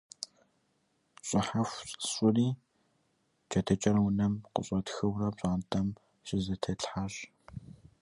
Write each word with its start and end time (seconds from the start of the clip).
ЩӀыхьэху 1.27 1.81
сщӀыри, 2.01 2.47
джэдыкӀэр 3.49 3.97
унэм 4.05 4.33
къыщӀэтхыурэ 4.53 5.27
пщӀантӀэм 5.35 5.87
щызэтетлъхьащ. 6.25 7.13